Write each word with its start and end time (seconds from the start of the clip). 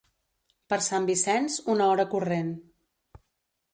Per 0.73 0.79
Sant 0.85 1.05
Vicenç, 1.11 1.59
una 1.75 1.91
hora 1.91 2.07
corrent. 2.15 2.51